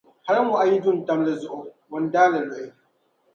hali 0.25 0.41
ŋɔɣu 0.47 0.65
yi 0.71 0.77
du 0.83 0.91
n-tam 0.97 1.19
di 1.27 1.33
zuɣu, 1.41 1.61
o 1.93 1.95
ni 1.99 2.07
daai 2.13 2.29
li 2.33 2.39
luhi! 2.49 2.67